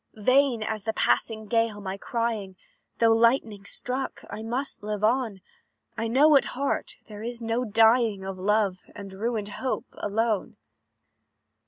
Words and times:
"Vain 0.15 0.63
as 0.63 0.81
the 0.85 0.93
passing 0.93 1.45
gale, 1.45 1.79
my 1.79 1.95
crying; 1.95 2.55
Though 2.97 3.11
lightning 3.11 3.65
struck, 3.65 4.23
I 4.31 4.41
must 4.41 4.81
live 4.81 5.03
on; 5.03 5.41
I 5.95 6.07
know, 6.07 6.35
at 6.37 6.45
heart, 6.57 6.95
there 7.05 7.21
is 7.21 7.39
no 7.39 7.65
dying 7.65 8.25
Of 8.25 8.39
love, 8.39 8.79
and 8.95 9.13
ruined 9.13 9.49
hope, 9.49 9.85
alone. 9.93 10.57